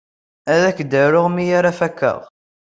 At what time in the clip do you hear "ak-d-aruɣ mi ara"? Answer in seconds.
0.69-1.71